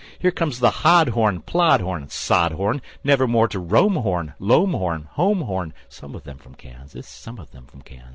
Here 0.17 0.31
comes 0.31 0.59
the 0.59 0.71
hod 0.81 1.09
horn, 1.09 1.41
plod 1.43 1.79
horn, 1.79 2.09
sod 2.09 2.53
horn, 2.53 2.81
Nevermore 3.03 3.47
to 3.49 3.59
roam 3.59 3.97
horn, 3.97 4.33
loam 4.39 4.73
horn, 4.73 5.03
home 5.11 5.41
horn. 5.41 5.75
(Some 5.89 6.15
of 6.15 6.23
them 6.23 6.39
from 6.39 6.55
Kansas, 6.55 7.07
some 7.07 7.37
of 7.37 7.51
them 7.51 7.67
from 7.67 7.83
Kansas.) 7.83 8.09